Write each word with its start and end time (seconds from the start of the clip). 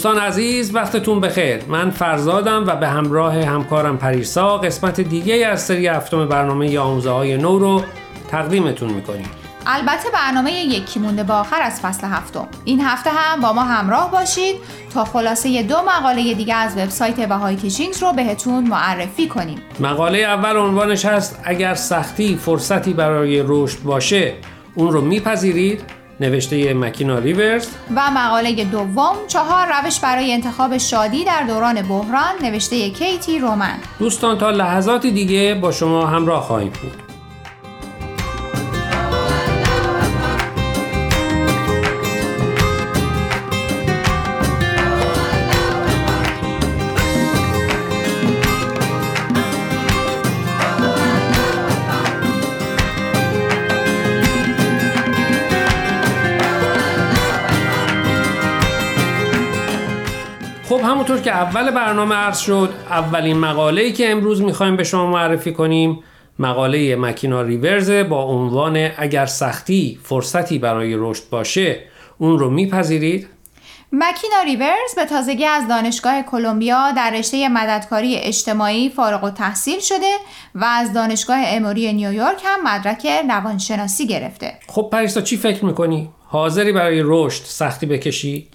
دوستان 0.00 0.18
عزیز 0.18 0.74
وقتتون 0.74 1.20
بخیر. 1.20 1.64
من 1.68 1.90
فرزادم 1.90 2.64
و 2.66 2.76
به 2.76 2.88
همراه 2.88 3.34
همکارم 3.34 3.98
پریسا 3.98 4.58
قسمت 4.58 5.00
دیگه 5.00 5.46
از 5.46 5.62
سری 5.62 5.86
هفتم 5.86 6.28
برنامه 6.28 6.78
آموزه 6.78 7.10
های 7.10 7.36
نو 7.36 7.58
رو 7.58 7.82
تقدیمتون 8.30 8.92
می‌کنیم. 8.92 9.30
البته 9.66 10.08
برنامه 10.12 10.52
یکی 10.52 11.00
مونده 11.00 11.22
با 11.22 11.34
آخر 11.34 11.62
از 11.62 11.80
فصل 11.80 12.06
هفتم. 12.06 12.48
این 12.64 12.80
هفته 12.80 13.10
هم 13.10 13.40
با 13.40 13.52
ما 13.52 13.62
همراه 13.62 14.10
باشید 14.10 14.56
تا 14.94 15.04
خلاصه 15.04 15.62
دو 15.62 15.76
مقاله 15.82 16.34
دیگه 16.34 16.54
از 16.54 16.76
وبسایت 16.76 17.28
بهای 17.28 17.56
تیچینگز 17.56 18.02
رو 18.02 18.12
بهتون 18.12 18.68
معرفی 18.68 19.28
کنیم. 19.28 19.58
مقاله 19.80 20.18
اول 20.18 20.56
عنوانش 20.56 21.04
هست 21.04 21.40
اگر 21.44 21.74
سختی 21.74 22.36
فرصتی 22.36 22.92
برای 22.92 23.44
رشد 23.46 23.82
باشه 23.82 24.34
اون 24.74 24.92
رو 24.92 25.00
میپذیرید. 25.00 25.99
نوشته 26.20 26.74
مکینا 26.74 27.18
ریورز. 27.18 27.68
و 27.96 28.10
مقاله 28.10 28.64
دوم 28.64 29.16
چهار 29.28 29.66
روش 29.66 30.00
برای 30.00 30.32
انتخاب 30.32 30.78
شادی 30.78 31.24
در 31.24 31.42
دوران 31.42 31.82
بحران 31.82 32.34
نوشته 32.42 32.90
کیتی 32.90 33.38
رومن. 33.38 33.78
دوستان 33.98 34.38
تا 34.38 34.50
لحظاتی 34.50 35.10
دیگه 35.10 35.54
با 35.54 35.72
شما 35.72 36.06
همراه 36.06 36.42
خواهیم 36.42 36.72
بود. 36.82 37.09
همونطور 61.10 61.32
که 61.32 61.38
اول 61.38 61.70
برنامه 61.70 62.14
عرض 62.14 62.38
شد 62.38 62.74
اولین 62.90 63.36
مقاله‌ای 63.36 63.92
که 63.92 64.10
امروز 64.10 64.42
می‌خوایم 64.42 64.76
به 64.76 64.84
شما 64.84 65.06
معرفی 65.06 65.52
کنیم 65.52 65.98
مقاله 66.38 66.96
مکینا 66.96 67.42
ریورز 67.42 67.90
با 67.90 68.22
عنوان 68.22 68.90
اگر 68.96 69.26
سختی 69.26 69.98
فرصتی 70.02 70.58
برای 70.58 70.94
رشد 70.96 71.22
باشه 71.30 71.80
اون 72.18 72.38
رو 72.38 72.50
میپذیرید؟ 72.50 73.28
مکینا 73.92 74.42
ریورز 74.44 74.94
به 74.96 75.04
تازگی 75.04 75.44
از 75.44 75.68
دانشگاه 75.68 76.22
کلمبیا 76.22 76.92
در 76.96 77.10
رشته 77.18 77.48
مددکاری 77.48 78.16
اجتماعی 78.16 78.88
فارغ 78.90 79.24
و 79.24 79.30
تحصیل 79.30 79.80
شده 79.80 80.14
و 80.54 80.64
از 80.64 80.92
دانشگاه 80.92 81.38
اموری 81.46 81.92
نیویورک 81.92 82.42
هم 82.44 82.74
مدرک 82.74 83.06
روانشناسی 83.28 84.06
گرفته. 84.06 84.52
خب 84.66 84.88
پریسا 84.92 85.20
چی 85.20 85.36
فکر 85.36 85.64
می‌کنی؟ 85.64 86.10
حاضری 86.26 86.72
برای 86.72 87.02
رشد 87.04 87.42
سختی 87.44 87.86
بکشی؟ 87.86 88.48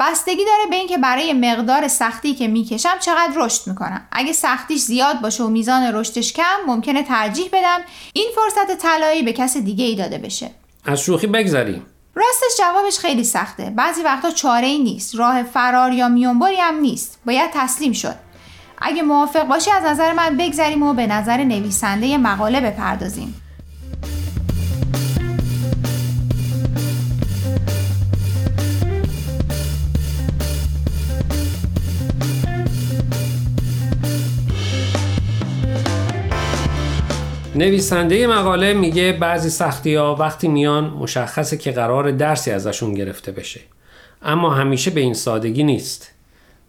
بستگی 0.00 0.44
داره 0.44 0.70
به 0.70 0.76
اینکه 0.76 0.98
برای 0.98 1.32
مقدار 1.32 1.88
سختی 1.88 2.34
که 2.34 2.48
می‌کشم 2.48 2.98
چقدر 3.00 3.32
رشد 3.36 3.66
می‌کنم. 3.66 4.08
اگه 4.12 4.32
سختیش 4.32 4.80
زیاد 4.80 5.20
باشه 5.20 5.44
و 5.44 5.48
میزان 5.48 5.94
رشدش 5.94 6.32
کم 6.32 6.56
ممکنه 6.66 7.02
ترجیح 7.02 7.48
بدم 7.52 7.80
این 8.12 8.28
فرصت 8.34 8.78
طلایی 8.78 9.22
به 9.22 9.32
کس 9.32 9.56
دیگه 9.56 9.84
ای 9.84 9.94
داده 9.94 10.18
بشه. 10.18 10.50
از 10.84 11.00
شوخی 11.00 11.26
بگذریم. 11.26 11.86
راستش 12.14 12.58
جوابش 12.58 12.98
خیلی 12.98 13.24
سخته. 13.24 13.70
بعضی 13.70 14.02
وقتا 14.02 14.30
چاره 14.30 14.66
ای 14.66 14.78
نیست. 14.78 15.14
راه 15.14 15.42
فرار 15.42 15.92
یا 15.92 16.08
میونبری 16.08 16.56
هم 16.56 16.74
نیست. 16.74 17.18
باید 17.26 17.50
تسلیم 17.54 17.92
شد. 17.92 18.14
اگه 18.78 19.02
موافق 19.02 19.46
باشی 19.46 19.70
از 19.70 19.84
نظر 19.84 20.12
من 20.12 20.36
بگذریم 20.36 20.82
و 20.82 20.94
به 20.94 21.06
نظر 21.06 21.44
نویسنده 21.44 22.18
مقاله 22.18 22.60
بپردازیم. 22.60 23.40
نویسنده 37.56 38.26
مقاله 38.26 38.74
میگه 38.74 39.12
بعضی 39.12 39.50
سختی 39.50 39.94
ها 39.94 40.14
وقتی 40.14 40.48
میان 40.48 40.84
مشخصه 40.84 41.56
که 41.56 41.70
قرار 41.70 42.10
درسی 42.10 42.50
ازشون 42.50 42.94
گرفته 42.94 43.32
بشه. 43.32 43.60
اما 44.22 44.54
همیشه 44.54 44.90
به 44.90 45.00
این 45.00 45.14
سادگی 45.14 45.62
نیست. 45.62 46.10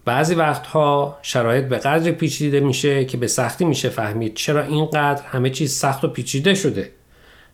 بعضی 0.06 0.36
وقتها 0.36 1.18
شرایط 1.22 1.66
به 1.66 1.78
قدر 1.78 2.12
پیچیده 2.12 2.60
میشه 2.60 3.06
که 3.06 3.18
به 3.18 3.28
سختی 3.28 3.66
میشه 3.66 3.90
فهمید 3.90 4.34
چرا 4.34 4.64
اینقدر 4.64 5.22
همه 5.24 5.50
چیز 5.50 5.74
سخت 5.74 6.04
و 6.04 6.08
پیچیده 6.08 6.54
شده. 6.54 6.92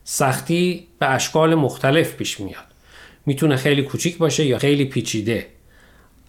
سختی 0.03 0.87
به 0.99 1.09
اشکال 1.09 1.55
مختلف 1.55 2.15
پیش 2.15 2.39
میاد. 2.39 2.65
می‌تونه 3.25 3.55
خیلی 3.55 3.83
کوچیک 3.83 4.17
باشه 4.17 4.45
یا 4.45 4.57
خیلی 4.57 4.85
پیچیده. 4.85 5.47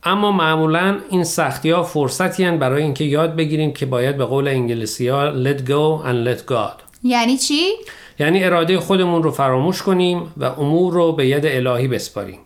اما 0.04 0.32
معمولا 0.32 0.98
این 1.10 1.24
سختی 1.24 1.70
ها 1.70 1.82
فرصتی 1.82 2.50
برای 2.50 2.82
اینکه 2.82 3.04
یاد 3.04 3.36
بگیریم 3.36 3.72
که 3.72 3.86
باید 3.86 4.16
به 4.16 4.24
قول 4.24 4.48
انگلیسی 4.48 5.08
ها 5.08 5.44
let 5.44 5.58
go 5.58 6.06
and 6.06 6.28
let 6.28 6.52
God. 6.52 6.91
یعنی 7.02 7.36
چی؟ 7.36 7.68
یعنی 8.18 8.44
اراده 8.44 8.78
خودمون 8.78 9.22
رو 9.22 9.30
فراموش 9.30 9.82
کنیم 9.82 10.32
و 10.36 10.44
امور 10.44 10.92
رو 10.92 11.12
به 11.12 11.26
ید 11.26 11.46
الهی 11.46 11.88
بسپاریم 11.88 12.38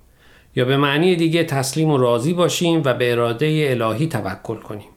یا 0.56 0.65
به 0.65 0.77
معنی 0.77 1.17
دیگه 1.17 1.44
تسلیم 1.44 1.91
و 1.91 1.99
راضی 1.99 2.33
باشیم 2.33 2.83
و 2.84 2.95
به 2.95 3.12
اراده 3.12 3.66
الهی 3.71 4.06
توکل 4.06 4.56
کنیم 4.56 4.89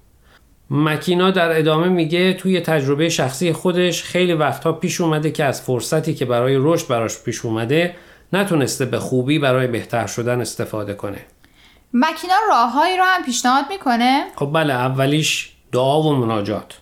مکینا 0.70 1.32
در 1.32 1.60
ادامه 1.60 1.88
میگه 1.88 2.34
توی 2.34 2.60
تجربه 2.60 3.10
شخصی 3.10 3.54
خودش 3.54 4.04
خیلی 4.04 4.34
وقتها 4.34 4.72
پیش 4.72 5.02
اومده 5.02 5.32
که 5.32 5.44
از 5.44 5.62
فرصتی 5.62 6.14
که 6.14 6.26
برای 6.26 6.56
رشد 6.60 6.88
براش 6.88 7.24
پیش 7.24 7.46
اومده 7.46 7.96
نتونسته 8.34 8.86
به 8.86 9.00
خوبی 9.00 9.40
برای 9.40 9.68
بهتر 9.68 10.08
شدن 10.08 10.42
استفاده 10.42 10.94
کنه 10.94 11.26
مکینا 11.94 12.36
راههایی 12.50 12.98
رو 12.98 13.04
هم 13.04 13.24
پیشنهاد 13.24 13.66
می‌کنه؟ 13.70 14.26
خب 14.36 14.52
بله 14.54 14.74
اولیش 14.74 15.52
دعا 15.72 16.02
و 16.02 16.16
مناجات 16.16 16.79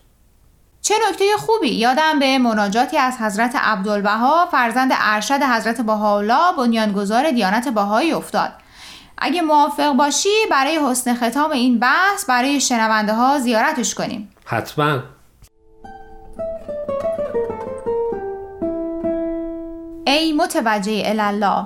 چه 0.87 0.95
نکته 1.09 1.25
خوبی؟ 1.37 1.69
یادم 1.69 2.19
به 2.19 2.37
مناجاتی 2.37 2.97
از 2.97 3.17
حضرت 3.17 3.55
عبدالبها 3.55 4.45
فرزند 4.51 4.91
ارشد 4.95 5.43
حضرت 5.43 5.81
بهاءالله 5.81 6.57
بنیانگذار 6.57 7.31
دیانت 7.31 7.67
بهایی 7.67 8.11
افتاد. 8.11 8.51
اگه 9.17 9.41
موافق 9.41 9.93
باشی 9.93 10.29
برای 10.51 10.79
حسن 10.89 11.15
ختام 11.15 11.51
این 11.51 11.79
بحث 11.79 12.25
برای 12.25 12.61
شنونده 12.61 13.13
ها 13.13 13.39
زیارتش 13.39 13.95
کنیم. 13.95 14.31
حتما. 14.45 14.99
ای 20.05 20.33
متوجه 20.33 21.03
الله 21.05 21.65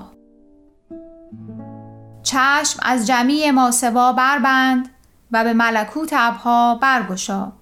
چشم 2.23 2.79
از 2.83 3.07
جمیع 3.07 3.51
ما 3.51 3.71
سوا 3.71 4.13
بربند 4.13 4.89
و 5.31 5.43
به 5.43 5.53
ملکوت 5.53 6.09
ابها 6.13 6.75
برگشا. 6.75 7.60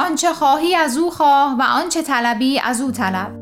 آنچه 0.00 0.32
خواهی 0.32 0.74
از 0.74 0.98
او 0.98 1.10
خواه 1.10 1.56
و 1.58 1.62
آنچه 1.62 2.02
طلبی 2.02 2.60
از 2.60 2.80
او 2.80 2.90
طلب. 2.90 3.40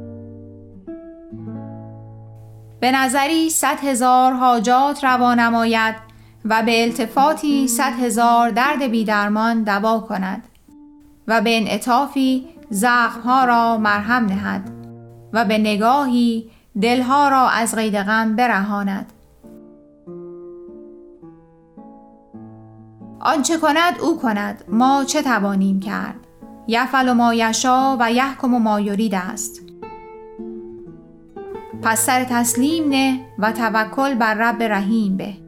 به 2.80 2.92
نظری 2.92 3.50
صد 3.50 3.80
هزار 3.84 4.32
حاجات 4.32 5.04
روا 5.04 5.34
نماید 5.34 5.94
و 6.44 6.62
به 6.62 6.82
التفاتی 6.82 7.68
صد 7.68 7.92
هزار 8.00 8.50
درد 8.50 8.82
بیدرمان 8.82 9.62
دوا 9.62 10.00
کند 10.00 10.48
و 11.28 11.40
به 11.40 11.56
انعطافی 11.56 12.48
زخمها 12.70 13.44
را 13.44 13.78
مرهم 13.78 14.26
نهد 14.26 14.70
و 15.32 15.44
به 15.44 15.58
نگاهی 15.58 16.50
دلها 16.82 17.28
را 17.28 17.48
از 17.48 17.74
قید 17.74 17.96
غم 17.96 18.36
برهاند. 18.36 19.12
آنچه 23.20 23.58
کند 23.58 24.00
او 24.00 24.18
کند 24.18 24.64
ما 24.68 25.04
چه 25.04 25.22
توانیم 25.22 25.80
کرد؟ 25.80 26.27
یفعل 26.68 27.12
ما 27.12 27.34
یشا 27.34 27.96
و 28.00 28.12
یحکم 28.12 28.48
ما 28.48 28.80
یرید 28.80 29.14
است. 29.14 29.62
پس 31.82 32.06
سر 32.06 32.24
تسلیم 32.24 32.88
نه 32.88 33.20
و 33.38 33.52
توکل 33.52 34.14
بر 34.14 34.34
رب 34.34 34.62
رحیم 34.62 35.16
به. 35.16 35.47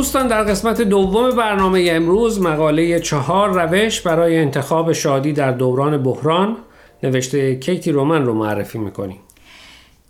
دوستان 0.00 0.26
در 0.26 0.44
قسمت 0.44 0.82
دوم 0.82 1.30
برنامه 1.30 1.88
امروز 1.90 2.40
مقاله 2.40 3.00
چهار 3.00 3.62
روش 3.62 4.00
برای 4.00 4.38
انتخاب 4.38 4.92
شادی 4.92 5.32
در 5.32 5.52
دوران 5.52 6.02
بحران 6.02 6.56
نوشته 7.02 7.56
کیتی 7.56 7.92
رومن 7.92 8.24
رو 8.24 8.34
معرفی 8.34 8.78
می‌کنیم. 8.78 9.20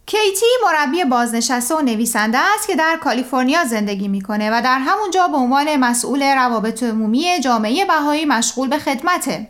کیتی 0.06 0.46
مربی 0.64 1.04
بازنشسته 1.04 1.74
و 1.74 1.80
نویسنده 1.80 2.38
است 2.38 2.66
که 2.66 2.76
در 2.76 2.98
کالیفرنیا 3.02 3.64
زندگی 3.64 4.08
می‌کنه 4.08 4.50
و 4.50 4.60
در 4.64 4.78
همونجا 4.78 5.28
به 5.28 5.36
عنوان 5.36 5.76
مسئول 5.76 6.22
روابط 6.22 6.82
عمومی 6.82 7.40
جامعه 7.44 7.84
بهایی 7.84 8.24
مشغول 8.24 8.68
به 8.68 8.78
خدمته. 8.78 9.48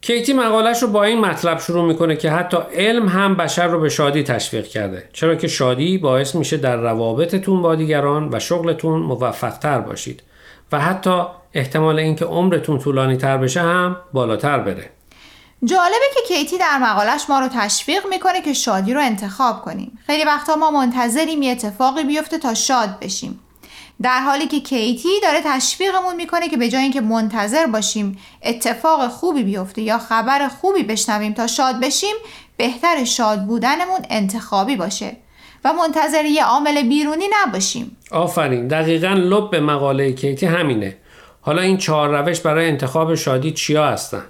کیتی 0.00 0.32
مقالش 0.32 0.82
رو 0.82 0.88
با 0.88 1.04
این 1.04 1.20
مطلب 1.20 1.58
شروع 1.58 1.84
می‌کنه 1.84 2.16
که 2.16 2.30
حتی 2.30 2.56
علم 2.74 3.08
هم 3.08 3.34
بشر 3.34 3.66
رو 3.66 3.80
به 3.80 3.88
شادی 3.88 4.22
تشویق 4.22 4.66
کرده 4.66 5.08
چرا 5.12 5.34
که 5.34 5.48
شادی 5.48 5.98
باعث 5.98 6.34
میشه 6.34 6.56
در 6.56 6.76
روابطتون 6.76 7.62
با 7.62 7.74
دیگران 7.74 8.34
و 8.34 8.38
شغلتون 8.38 9.00
موفقتر 9.00 9.80
باشید 9.80 10.22
و 10.72 10.80
حتی 10.80 11.22
احتمال 11.54 11.98
اینکه 11.98 12.24
عمرتون 12.24 12.78
طولانی 12.78 13.16
تر 13.16 13.36
بشه 13.36 13.60
هم 13.60 13.96
بالاتر 14.12 14.58
بره. 14.58 14.90
جالبه 15.64 16.06
که 16.14 16.34
کیتی 16.34 16.58
در 16.58 16.78
مقالش 16.78 17.22
ما 17.28 17.40
رو 17.40 17.48
تشویق 17.48 18.06
می‌کنه 18.10 18.42
که 18.42 18.52
شادی 18.52 18.94
رو 18.94 19.00
انتخاب 19.00 19.62
کنیم. 19.62 19.98
خیلی 20.06 20.24
وقتا 20.24 20.56
ما 20.56 20.70
منتظریم 20.70 21.42
یه 21.42 21.52
اتفاقی 21.52 22.04
بیفته 22.04 22.38
تا 22.38 22.54
شاد 22.54 22.98
بشیم. 23.00 23.40
در 24.02 24.20
حالی 24.20 24.46
که 24.46 24.60
کیتی 24.60 25.08
داره 25.22 25.40
تشویقمون 25.44 26.16
می‌کنه 26.16 26.48
که 26.48 26.56
به 26.56 26.68
جای 26.68 26.82
اینکه 26.82 27.00
منتظر 27.00 27.66
باشیم 27.66 28.18
اتفاق 28.42 29.08
خوبی 29.08 29.42
بیفته 29.42 29.82
یا 29.82 29.98
خبر 29.98 30.48
خوبی 30.48 30.82
بشنویم 30.82 31.32
تا 31.32 31.46
شاد 31.46 31.80
بشیم 31.80 32.14
بهتر 32.56 33.04
شاد 33.04 33.44
بودنمون 33.44 34.00
انتخابی 34.10 34.76
باشه 34.76 35.16
و 35.64 35.72
منتظر 35.72 36.24
یه 36.24 36.44
عامل 36.44 36.82
بیرونی 36.82 37.24
نباشیم. 37.32 37.96
آفرین. 38.10 38.68
دقیقا 38.68 39.08
لب 39.08 39.50
به 39.50 39.60
مقاله 39.60 40.12
کیتی 40.12 40.46
همینه. 40.46 40.96
حالا 41.40 41.62
این 41.62 41.76
چهار 41.76 42.22
روش 42.22 42.40
برای 42.40 42.68
انتخاب 42.68 43.14
شادی 43.14 43.52
چیا 43.52 43.86
هستن؟ 43.86 44.22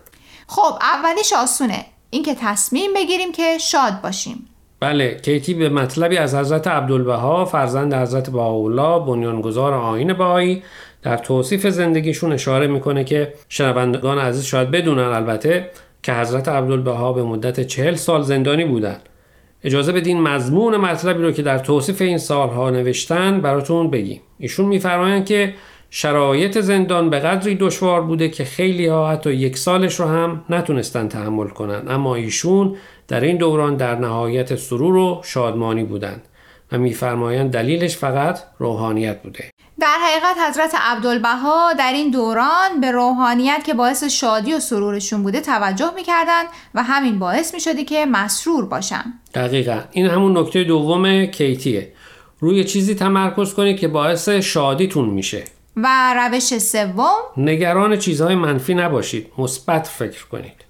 خب 0.47 0.79
اولیش 0.81 1.33
آسونه. 1.33 1.87
اینکه 2.11 2.35
تصمیم 2.35 2.95
بگیریم 2.95 3.33
که 3.33 3.59
شاد 3.59 4.01
باشیم. 4.01 4.49
بله 4.81 5.15
کیتی 5.15 5.55
به 5.55 5.69
مطلبی 5.69 6.17
از 6.17 6.35
حضرت 6.35 6.67
عبدالبها 6.69 7.45
فرزند 7.45 7.95
حضرت 7.95 8.31
بهاءالله 8.31 9.07
بنیانگذار 9.07 9.75
آین 9.75 10.13
بهایی 10.13 10.63
در 11.03 11.17
توصیف 11.17 11.67
زندگیشون 11.67 12.33
اشاره 12.33 12.67
می‌کنه 12.67 13.05
که 13.05 13.33
شنوندگان 13.49 14.19
عزیز 14.19 14.45
شاید 14.45 14.71
بدونن 14.71 15.03
البته 15.03 15.71
که 16.03 16.13
حضرت 16.13 16.49
عبدالبها 16.49 17.13
به 17.13 17.23
مدت 17.23 17.61
چهل 17.61 17.95
سال 17.95 18.23
زندانی 18.23 18.65
بودن. 18.65 18.97
اجازه 19.65 19.93
بدین 19.93 20.21
مضمون 20.21 20.77
مطلبی 20.77 21.23
رو 21.23 21.33
که 21.33 21.43
در 21.43 21.59
توصیف 21.59 22.03
این 22.03 22.19
سالها 22.19 22.71
نوشتن 22.71 23.41
براتون 23.41 23.91
بگیم. 23.91 24.21
ایشون 24.39 24.67
میفرمایند 24.67 25.27
که 25.27 25.55
شرایط 25.99 26.59
زندان 26.59 27.11
به 27.11 27.19
قدری 27.19 27.55
دشوار 27.55 28.03
بوده 28.03 28.29
که 28.29 28.45
خیلی 28.45 28.87
ها 28.87 29.11
حتی 29.11 29.33
یک 29.33 29.59
سالش 29.59 30.01
رو 30.01 30.07
هم 30.07 30.45
نتونستن 30.51 31.09
تحمل 31.09 31.49
کنن. 31.49 31.83
اما 31.89 32.15
ایشون 32.15 32.77
در 33.09 33.21
این 33.21 33.37
دوران 33.37 33.77
در 33.77 33.95
نهایت 33.95 34.57
سرور 34.57 34.97
و 34.97 35.21
شادمانی 35.25 35.85
بودند 35.85 36.23
و 36.73 36.79
میفرمایند 36.79 37.51
دلیلش 37.51 37.97
فقط 37.97 38.39
روحانیت 38.59 39.23
بوده. 39.23 39.51
در 39.81 39.97
حقیقت 40.03 40.49
حضرت 40.51 40.75
عبدالبها 40.81 41.73
در 41.73 41.93
این 41.93 42.11
دوران 42.11 42.81
به 42.81 42.91
روحانیت 42.91 43.63
که 43.67 43.75
باعث 43.75 44.05
شادی 44.05 44.55
و 44.55 44.61
سرورشون 44.61 45.23
بوده 45.23 45.41
توجه 45.41 45.91
می‌کردن 45.95 46.43
و 46.75 46.83
همین 46.83 47.19
باعث 47.19 47.55
می‌شده 47.55 47.85
که 47.85 48.07
مسرور 48.07 48.67
باشن. 48.67 49.05
دقیقا. 49.35 49.81
این 49.93 50.07
همون 50.07 50.39
نکته 50.39 50.65
دوم 50.65 51.27
کیتیه. 51.27 51.93
روی 52.41 52.65
چیزی 52.65 52.95
تمرکز 52.95 53.55
کنید 53.55 53.79
که 53.79 53.89
باعث 53.89 54.29
شادیتون 54.29 55.09
میشه. 55.09 55.45
و 55.77 56.15
روش 56.15 56.59
سوم 56.59 57.17
نگران 57.37 57.99
چیزهای 57.99 58.35
منفی 58.35 58.75
نباشید. 58.75 59.33
مثبت 59.39 59.87
فکر 59.87 60.27
کنید. 60.27 60.65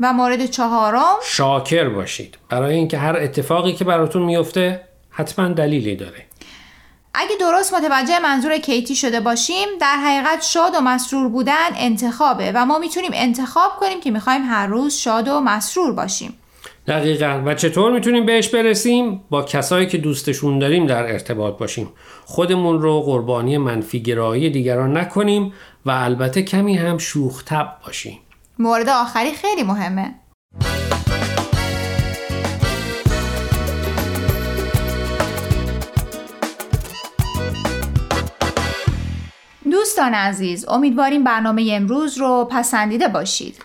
و 0.00 0.12
مورد 0.12 0.46
چهارم 0.46 1.14
شاکر 1.24 1.88
باشید. 1.88 2.38
برای 2.48 2.74
اینکه 2.74 2.98
هر 2.98 3.16
اتفاقی 3.16 3.72
که 3.72 3.84
براتون 3.84 4.22
میفته 4.22 4.80
حتما 5.10 5.48
دلیلی 5.48 5.96
داره. 5.96 6.26
اگه 7.14 7.36
درست 7.40 7.74
متوجه 7.74 8.18
منظور 8.18 8.58
کیتی 8.58 8.96
شده 8.96 9.20
باشیم 9.20 9.68
در 9.80 9.96
حقیقت 9.96 10.42
شاد 10.42 10.74
و 10.74 10.80
مسرور 10.80 11.28
بودن 11.28 11.68
انتخابه 11.76 12.52
و 12.54 12.66
ما 12.66 12.78
می‌تونیم 12.78 13.10
انتخاب 13.14 13.70
کنیم 13.80 14.00
که 14.00 14.10
می‌خوایم 14.10 14.42
هر 14.44 14.66
روز 14.66 14.94
شاد 14.94 15.28
و 15.28 15.40
مسرور 15.40 15.92
باشیم. 15.92 16.38
دقیقا. 16.86 17.42
و 17.46 17.54
چطور 17.54 17.92
می‌تونیم 17.92 18.26
بهش 18.26 18.48
برسیم؟ 18.48 19.20
با 19.30 19.42
کسایی 19.42 19.86
که 19.86 19.98
دوستشون 19.98 20.58
داریم 20.58 20.86
در 20.86 21.12
ارتباط 21.12 21.58
باشیم. 21.58 21.88
خودمون 22.24 22.80
رو 22.82 23.00
قربانی 23.00 23.58
منفی 23.58 24.02
گرایی 24.02 24.50
دیگران 24.50 24.96
نکنیم 24.96 25.52
و 25.86 25.90
البته 25.90 26.42
کمی 26.42 26.76
هم 26.76 26.98
شوخ 26.98 27.42
باشیم. 27.86 28.18
مورد 28.58 28.88
آخری 28.88 29.32
خیلی 29.32 29.62
مهمه. 29.62 30.14
دوستان 39.70 40.14
عزیز 40.14 40.68
امیدواریم 40.68 41.24
برنامه 41.24 41.70
امروز 41.72 42.18
رو 42.18 42.48
پسندیده 42.50 43.08
باشید. 43.08 43.64